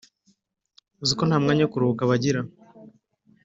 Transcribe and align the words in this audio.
uziko 1.03 1.21
nta 1.25 1.37
mwanya 1.43 1.63
wo 1.65 1.71
kuruhuka 1.71 2.09
bagira 2.09 2.41